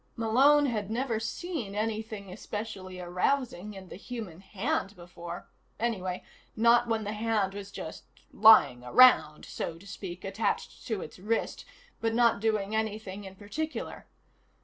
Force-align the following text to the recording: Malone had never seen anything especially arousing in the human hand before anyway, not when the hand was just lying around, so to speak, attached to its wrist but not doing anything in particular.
Malone 0.15 0.65
had 0.65 0.89
never 0.89 1.19
seen 1.19 1.75
anything 1.75 2.31
especially 2.31 2.99
arousing 2.99 3.75
in 3.75 3.87
the 3.89 3.95
human 3.95 4.39
hand 4.41 4.95
before 4.95 5.47
anyway, 5.79 6.23
not 6.55 6.87
when 6.87 7.03
the 7.03 7.13
hand 7.13 7.53
was 7.53 7.69
just 7.71 8.05
lying 8.33 8.83
around, 8.83 9.45
so 9.45 9.77
to 9.77 9.85
speak, 9.85 10.23
attached 10.23 10.87
to 10.87 11.01
its 11.03 11.19
wrist 11.19 11.65
but 11.99 12.15
not 12.15 12.39
doing 12.39 12.75
anything 12.75 13.25
in 13.25 13.35
particular. 13.35 14.07